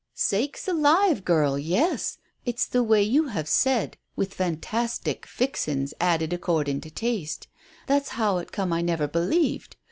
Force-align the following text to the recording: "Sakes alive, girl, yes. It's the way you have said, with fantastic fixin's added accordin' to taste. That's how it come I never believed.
"Sakes 0.15 0.67
alive, 0.67 1.23
girl, 1.23 1.59
yes. 1.59 2.17
It's 2.43 2.65
the 2.65 2.81
way 2.81 3.03
you 3.03 3.27
have 3.27 3.47
said, 3.47 3.97
with 4.15 4.33
fantastic 4.33 5.27
fixin's 5.27 5.93
added 6.01 6.33
accordin' 6.33 6.81
to 6.81 6.89
taste. 6.89 7.45
That's 7.85 8.09
how 8.17 8.39
it 8.39 8.51
come 8.51 8.73
I 8.73 8.81
never 8.81 9.07
believed. 9.07 9.75